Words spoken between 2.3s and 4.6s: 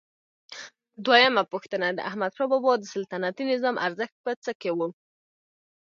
بابا د سلطنتي نظام ارزښت په څه